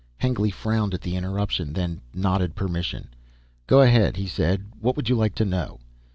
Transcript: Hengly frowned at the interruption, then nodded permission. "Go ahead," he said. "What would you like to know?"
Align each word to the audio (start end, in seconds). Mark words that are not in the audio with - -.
Hengly 0.17 0.49
frowned 0.49 0.95
at 0.95 1.01
the 1.01 1.15
interruption, 1.15 1.73
then 1.73 2.01
nodded 2.11 2.55
permission. 2.55 3.09
"Go 3.67 3.81
ahead," 3.81 4.17
he 4.17 4.25
said. 4.25 4.65
"What 4.79 4.95
would 4.95 5.09
you 5.09 5.15
like 5.15 5.35
to 5.35 5.45
know?" 5.45 5.79